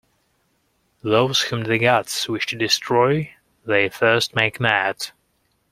[1.03, 3.35] Those whom the gods wish to destroy,
[3.67, 5.11] they first make mad.